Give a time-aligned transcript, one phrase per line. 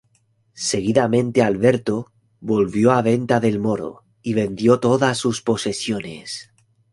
[0.71, 6.51] Seguidamente Alberto volvió a Venta del Moro y vendió todas sus posesiones.